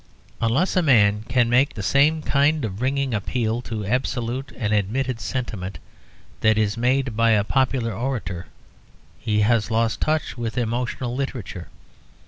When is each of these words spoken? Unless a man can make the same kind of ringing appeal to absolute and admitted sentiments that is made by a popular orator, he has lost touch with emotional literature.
Unless 0.41 0.75
a 0.75 0.81
man 0.81 1.25
can 1.29 1.47
make 1.47 1.75
the 1.75 1.83
same 1.83 2.23
kind 2.23 2.65
of 2.65 2.81
ringing 2.81 3.13
appeal 3.13 3.61
to 3.61 3.85
absolute 3.85 4.51
and 4.57 4.73
admitted 4.73 5.19
sentiments 5.21 5.77
that 6.39 6.57
is 6.57 6.75
made 6.75 7.15
by 7.15 7.33
a 7.33 7.43
popular 7.43 7.93
orator, 7.93 8.47
he 9.19 9.41
has 9.41 9.69
lost 9.69 10.01
touch 10.01 10.39
with 10.39 10.57
emotional 10.57 11.15
literature. 11.15 11.67